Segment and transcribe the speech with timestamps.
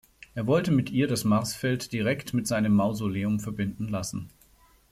[0.33, 4.29] Er wollte mit ihr das Marsfeld direkt mit seinem Mausoleum verbinden lassen.